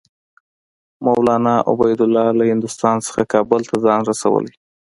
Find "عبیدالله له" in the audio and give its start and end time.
1.71-2.43